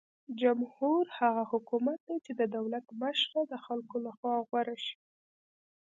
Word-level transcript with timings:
جمهور 0.41 1.05
هغه 1.19 1.43
حکومت 1.51 1.99
دی 2.07 2.17
چې 2.25 2.31
د 2.39 2.41
دولت 2.57 2.85
مشره 3.01 3.41
د 3.47 3.53
خلکو 3.65 3.95
لخوا 4.05 4.35
غوره 4.47 4.77
شي. 4.85 4.97